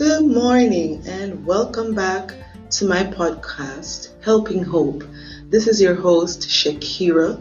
[0.00, 2.32] Good morning and welcome back
[2.70, 5.04] to my podcast, Helping Hope.
[5.50, 7.38] This is your host, Shakira,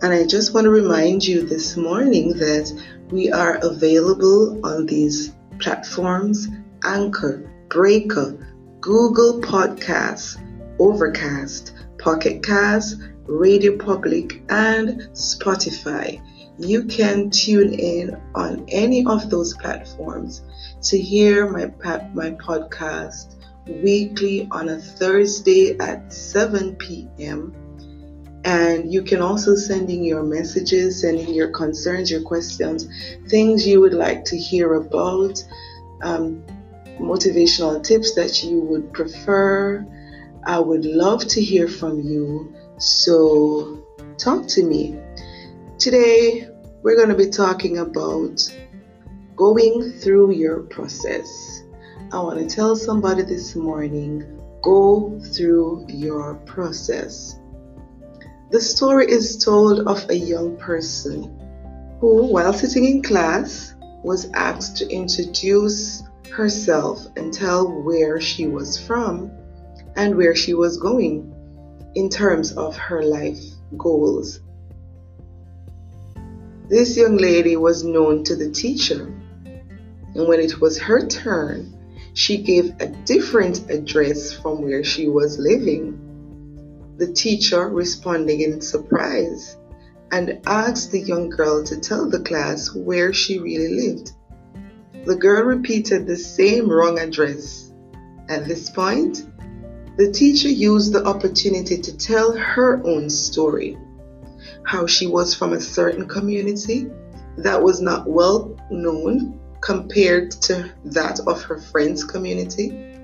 [0.00, 2.70] and I just want to remind you this morning that
[3.10, 6.46] we are available on these platforms
[6.84, 8.46] Anchor, Breaker,
[8.80, 10.40] Google Podcasts,
[10.78, 16.22] Overcast, Pocket Cast, Radio Public, and Spotify.
[16.60, 20.42] You can tune in on any of those platforms
[20.82, 21.66] to hear my,
[22.14, 27.54] my podcast weekly on a Thursday at 7 p.m.
[28.44, 32.88] And you can also send in your messages, send in your concerns, your questions,
[33.28, 35.42] things you would like to hear about,
[36.02, 36.42] um,
[36.98, 39.86] motivational tips that you would prefer.
[40.46, 42.54] I would love to hear from you.
[42.78, 43.84] So
[44.16, 44.98] talk to me.
[45.78, 46.48] Today,
[46.82, 48.40] we're going to be talking about
[49.38, 51.62] going through your process.
[52.12, 57.38] I want to tell somebody this morning go through your process.
[58.50, 61.38] The story is told of a young person
[62.00, 66.02] who, while sitting in class, was asked to introduce
[66.32, 69.30] herself and tell where she was from
[69.94, 71.32] and where she was going
[71.94, 73.40] in terms of her life
[73.76, 74.40] goals.
[76.68, 79.14] This young lady was known to the teacher,
[80.18, 81.72] and when it was her turn,
[82.12, 85.96] she gave a different address from where she was living.
[86.96, 89.56] The teacher, responding in surprise,
[90.10, 94.10] and asked the young girl to tell the class where she really lived.
[95.06, 97.72] The girl repeated the same wrong address.
[98.28, 99.24] At this point,
[99.96, 103.78] the teacher used the opportunity to tell her own story
[104.64, 106.90] how she was from a certain community
[107.36, 112.96] that was not well known compared to that of her friend's community,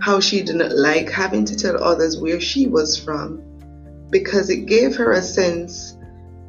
[0.00, 3.42] how she didn't like having to tell others where she was from
[4.10, 5.96] because it gave her a sense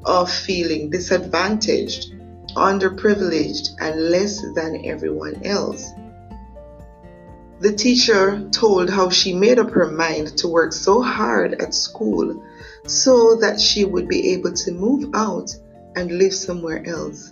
[0.05, 2.13] of feeling disadvantaged,
[2.55, 5.91] underprivileged, and less than everyone else.
[7.59, 12.43] The teacher told how she made up her mind to work so hard at school
[12.87, 15.55] so that she would be able to move out
[15.95, 17.31] and live somewhere else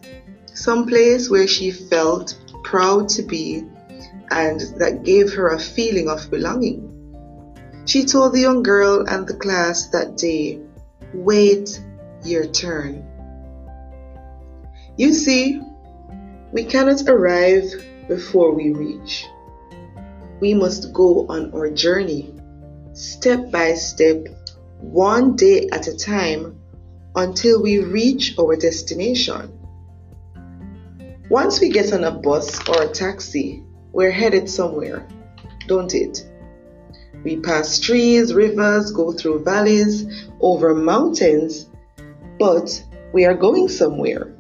[0.54, 3.64] some place where she felt proud to be
[4.32, 6.86] and that gave her a feeling of belonging.
[7.86, 10.59] She told the young girl and the class that day,
[11.14, 11.82] Wait
[12.24, 13.04] your turn.
[14.98, 15.62] You see,
[16.52, 17.64] we cannot arrive
[18.08, 19.26] before we reach.
[20.40, 22.34] We must go on our journey,
[22.94, 24.28] step by step,
[24.80, 26.59] one day at a time,
[27.16, 29.59] until we reach our destination.
[31.29, 35.07] Once we get on a bus or a taxi, we're headed somewhere,
[35.67, 36.28] don't it?
[37.23, 41.69] We pass trees, rivers, go through valleys, over mountains,
[42.40, 44.35] but we are going somewhere.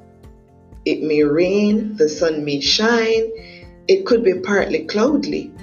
[0.83, 3.33] It may rain, the sun may shine,
[3.87, 5.53] it could be partly cloudy,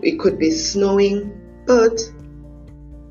[0.00, 1.32] it could be snowing,
[1.66, 2.00] but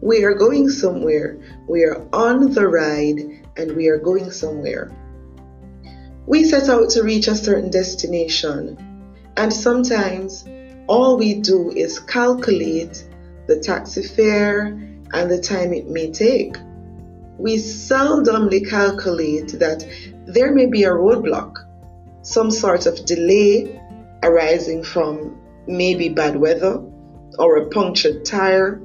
[0.02, 1.38] we are going somewhere.
[1.68, 4.90] We are on the ride and we are going somewhere.
[6.28, 8.78] We set out to reach a certain destination,
[9.38, 10.46] and sometimes
[10.88, 13.04] all we do is calculate
[13.48, 14.66] the taxi fare
[15.14, 16.56] and the time it may take.
[17.38, 19.86] We seldomly calculate that
[20.26, 21.56] there may be a roadblock,
[22.22, 23.82] some sort of delay
[24.22, 26.82] arising from maybe bad weather
[27.40, 28.82] or a punctured tire,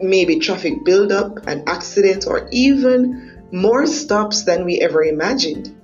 [0.00, 5.74] maybe traffic buildup, an accident, or even more stops than we ever imagined.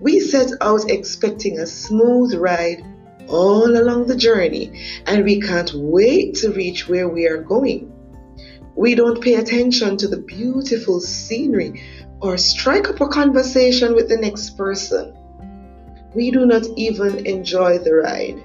[0.00, 2.84] We set out expecting a smooth ride
[3.28, 7.92] all along the journey, and we can't wait to reach where we are going.
[8.76, 11.82] We don't pay attention to the beautiful scenery
[12.20, 15.16] or strike up a conversation with the next person.
[16.14, 18.42] We do not even enjoy the ride.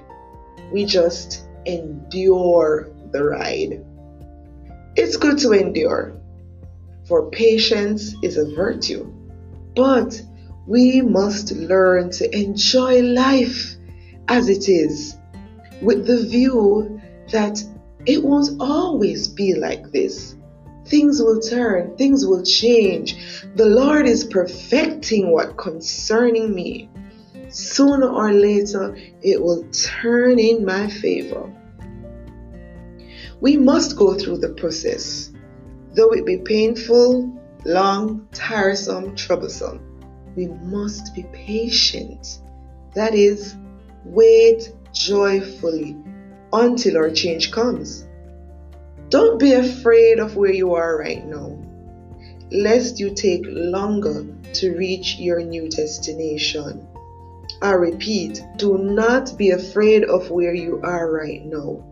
[0.72, 3.84] We just endure the ride.
[4.96, 6.14] It's good to endure,
[7.06, 9.10] for patience is a virtue.
[9.74, 10.20] But
[10.66, 13.74] we must learn to enjoy life
[14.28, 15.16] as it is
[15.80, 17.00] with the view
[17.32, 17.62] that
[18.06, 20.36] it won't always be like this.
[20.84, 23.44] Things will turn, things will change.
[23.56, 26.88] The Lord is perfecting what concerning me.
[27.48, 31.52] Sooner or later, it will turn in my favor.
[33.40, 35.30] We must go through the process,
[35.94, 39.91] though it be painful, long, tiresome, troublesome
[40.36, 42.40] we must be patient.
[42.94, 43.56] That is,
[44.04, 45.96] wait joyfully
[46.52, 48.06] until our change comes.
[49.08, 51.58] Don't be afraid of where you are right now,
[52.50, 56.86] lest you take longer to reach your new destination.
[57.60, 61.84] I repeat, do not be afraid of where you are right now,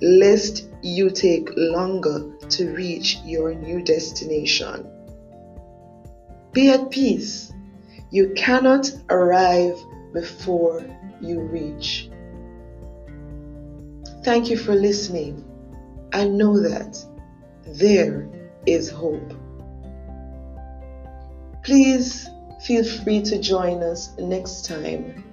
[0.00, 4.86] lest you take longer to reach your new destination.
[6.52, 7.52] Be at peace.
[8.10, 9.78] You cannot arrive
[10.12, 10.84] before
[11.20, 12.10] you reach.
[14.22, 15.44] Thank you for listening.
[16.12, 17.02] I know that
[17.66, 18.28] there
[18.66, 19.32] is hope.
[21.64, 22.28] Please
[22.64, 25.24] feel free to join us next time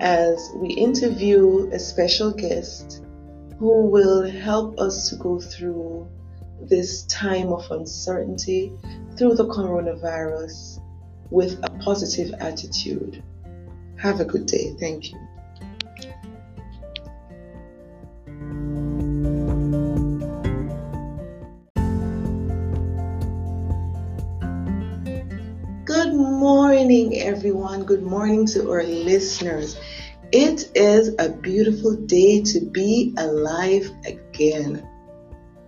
[0.00, 3.02] as we interview a special guest
[3.58, 6.06] who will help us to go through
[6.68, 8.72] this time of uncertainty
[9.16, 10.80] through the coronavirus
[11.30, 13.22] with a positive attitude.
[13.98, 14.74] Have a good day.
[14.78, 15.18] Thank you.
[25.84, 27.84] Good morning, everyone.
[27.84, 29.76] Good morning to our listeners.
[30.32, 34.86] It is a beautiful day to be alive again.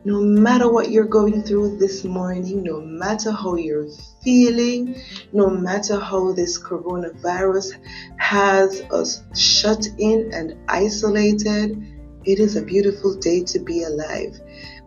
[0.04, 3.88] No matter what you're going through this morning, no matter how you're
[4.22, 4.94] feeling,
[5.32, 7.72] no matter how this coronavirus
[8.16, 11.82] has us shut in and isolated,
[12.24, 14.40] it is a beautiful day to be alive.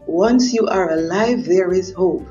[0.07, 2.25] Once you are alive, there is hope.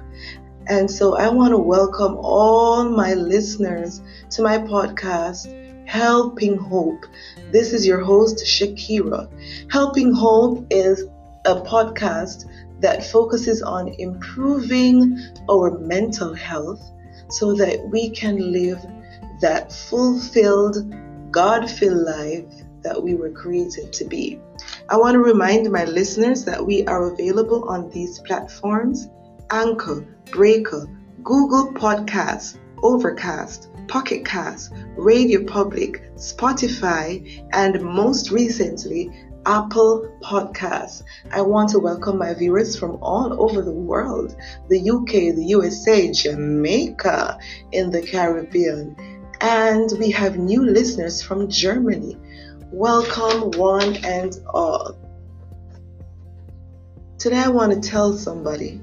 [0.66, 4.00] And so I want to welcome all my listeners
[4.30, 7.04] to my podcast, Helping Hope.
[7.50, 9.28] This is your host, Shakira.
[9.70, 11.04] Helping Hope is
[11.44, 12.44] a podcast
[12.80, 15.18] that focuses on improving
[15.48, 16.82] our mental health
[17.28, 18.84] so that we can live
[19.40, 20.94] that fulfilled,
[21.30, 22.44] God filled life
[22.82, 24.40] that we were created to be.
[24.88, 29.08] I want to remind my listeners that we are available on these platforms
[29.50, 30.86] Anchor, Breaker,
[31.24, 39.10] Google Podcasts, Overcast, Pocket Cast, Radio Public, Spotify, and most recently,
[39.46, 41.02] Apple Podcasts.
[41.32, 44.36] I want to welcome my viewers from all over the world
[44.68, 47.38] the UK, the USA, Jamaica,
[47.72, 48.96] in the Caribbean.
[49.40, 52.18] And we have new listeners from Germany.
[52.70, 54.96] Welcome, one and all.
[57.18, 58.80] Today, I want to tell somebody,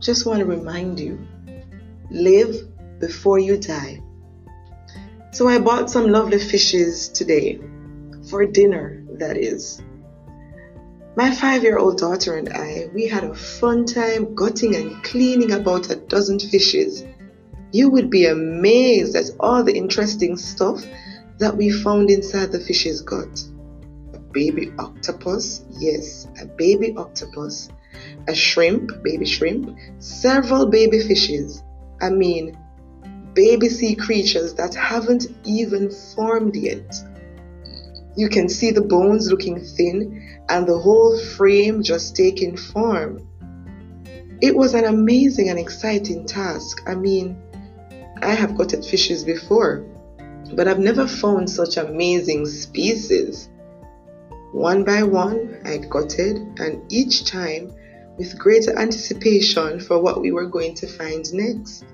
[0.00, 1.26] just want to remind you
[2.10, 2.54] live
[3.00, 4.00] before you die.
[5.32, 7.60] So, I bought some lovely fishes today
[8.34, 9.80] for dinner that is.
[11.16, 15.52] My five year old daughter and I, we had a fun time gutting and cleaning
[15.52, 17.04] about a dozen fishes.
[17.70, 20.84] You would be amazed at all the interesting stuff
[21.38, 23.44] that we found inside the fish's gut.
[24.14, 27.68] A baby octopus, yes, a baby octopus,
[28.26, 31.62] a shrimp, baby shrimp, several baby fishes.
[32.00, 32.58] I mean,
[33.32, 36.92] baby sea creatures that haven't even formed yet
[38.16, 43.26] you can see the bones looking thin and the whole frame just taking form.
[44.40, 46.82] It was an amazing and exciting task.
[46.86, 47.40] I mean,
[48.22, 49.84] I have gutted fishes before,
[50.54, 53.48] but I've never found such amazing species.
[54.52, 57.72] One by one, I gutted, and each time
[58.16, 61.84] with greater anticipation for what we were going to find next.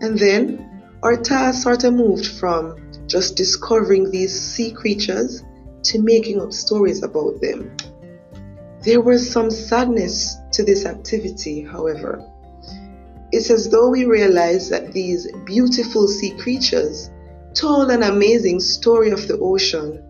[0.00, 0.68] And then
[1.02, 5.44] our task sort of moved from just discovering these sea creatures
[5.82, 7.76] to making up stories about them.
[8.80, 12.26] There was some sadness to this activity, however.
[13.30, 17.10] It's as though we realized that these beautiful sea creatures
[17.52, 20.02] told an amazing story of the ocean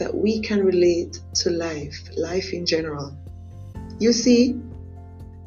[0.00, 3.16] that we can relate to life, life in general.
[4.00, 4.60] You see,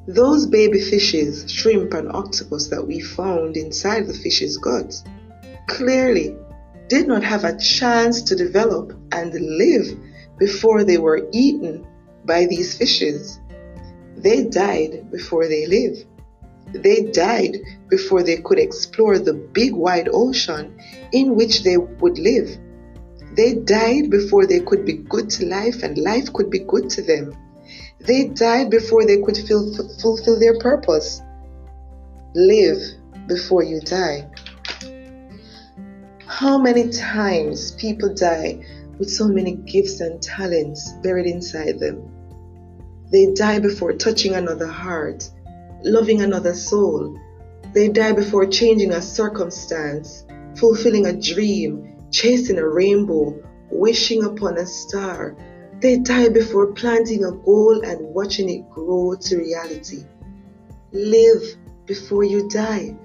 [0.08, 5.04] those baby fishes, shrimp, and octopus that we found inside the fish's guts
[5.68, 6.38] clearly
[6.92, 9.98] did not have a chance to develop and live
[10.38, 11.88] before they were eaten
[12.26, 13.40] by these fishes.
[14.18, 16.04] They died before they lived.
[16.74, 17.56] They died
[17.88, 20.78] before they could explore the big wide ocean
[21.14, 22.50] in which they would live.
[23.38, 27.02] They died before they could be good to life and life could be good to
[27.02, 27.34] them.
[28.02, 31.22] They died before they could fulfill their purpose.
[32.36, 32.82] Live
[33.28, 34.31] before you die.
[36.34, 38.66] How many times people die
[38.98, 42.10] with so many gifts and talents buried inside them?
[43.12, 45.30] They die before touching another heart,
[45.84, 47.20] loving another soul.
[47.74, 53.38] They die before changing a circumstance, fulfilling a dream, chasing a rainbow,
[53.70, 55.36] wishing upon a star,
[55.82, 60.06] They die before planting a goal and watching it grow to reality.
[60.94, 62.96] Live before you die.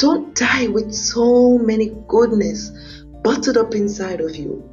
[0.00, 2.70] Don't die with so many goodness
[3.22, 4.66] bottled up inside of you.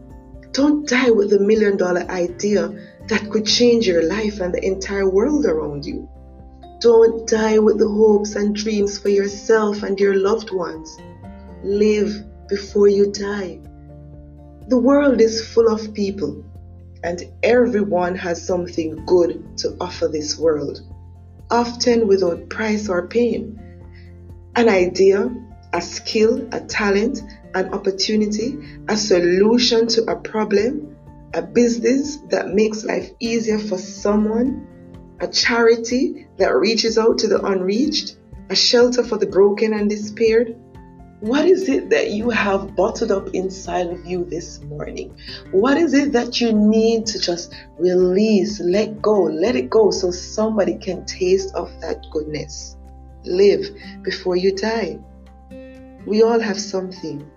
[0.53, 2.69] Don't die with the million dollar idea
[3.09, 6.07] that could change your life and the entire world around you.
[6.79, 10.97] Don't die with the hopes and dreams for yourself and your loved ones.
[11.61, 13.59] Live before you die.
[14.69, 16.41] The world is full of people,
[17.03, 20.79] and everyone has something good to offer this world,
[21.51, 23.61] often without price or pain.
[24.57, 25.29] An idea,
[25.71, 27.21] a skill, a talent,
[27.53, 30.97] an opportunity, a solution to a problem,
[31.35, 34.65] a business that makes life easier for someone,
[35.19, 38.17] a charity that reaches out to the unreached,
[38.49, 40.55] a shelter for the broken and despaired.
[41.19, 45.15] What is it that you have bottled up inside of you this morning?
[45.51, 50.09] What is it that you need to just release, let go, let it go so
[50.09, 52.76] somebody can taste of that goodness?
[53.27, 53.69] Live
[54.01, 54.99] before you die.
[56.05, 57.29] We all have something,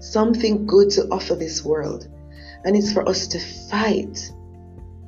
[0.00, 2.08] something good to offer this world.
[2.64, 4.32] And it's for us to fight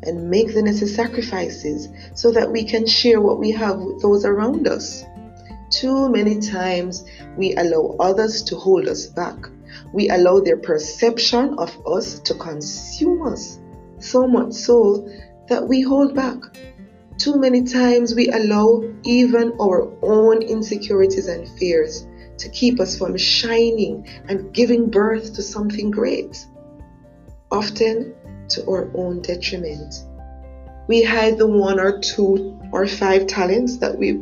[0.02, 4.24] and make the necessary sacrifices so that we can share what we have with those
[4.24, 5.04] around us.
[5.70, 7.04] Too many times
[7.36, 9.36] we allow others to hold us back.
[9.92, 13.58] We allow their perception of us to consume us,
[13.98, 15.08] so much so
[15.48, 16.38] that we hold back.
[17.18, 22.06] Too many times we allow even our own insecurities and fears
[22.38, 26.46] to keep us from shining and giving birth to something great,
[27.50, 28.14] often
[28.50, 29.92] to our own detriment.
[30.86, 34.20] We hide the one or two or five talents that we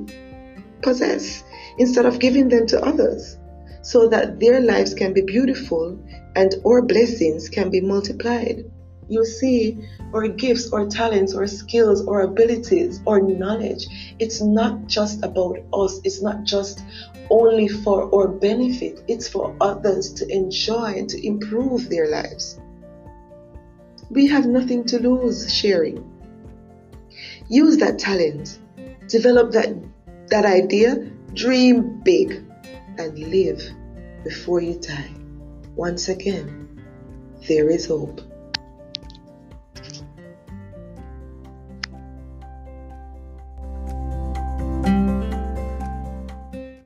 [0.83, 1.45] possess
[1.76, 3.37] instead of giving them to others
[3.83, 5.99] so that their lives can be beautiful
[6.35, 8.65] and our blessings can be multiplied.
[9.08, 9.78] You see,
[10.12, 13.86] our gifts, our talents, our skills, our abilities, our knowledge,
[14.18, 16.00] it's not just about us.
[16.04, 16.82] It's not just
[17.30, 19.02] only for our benefit.
[19.06, 22.60] It's for others to enjoy and to improve their lives.
[24.10, 26.04] We have nothing to lose sharing.
[27.48, 28.58] Use that talent.
[29.08, 29.75] Develop that,
[30.28, 30.96] that idea.
[31.34, 32.44] Dream big
[32.98, 33.62] and live
[34.25, 35.10] before you die.
[35.76, 36.80] Once again,
[37.46, 38.20] there is hope.